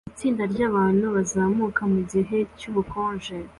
Itsinda 0.11 0.43
ryabantu 0.53 1.05
bazamuka 1.15 1.81
mugihe 1.93 2.37
cyubukonje 2.57 3.35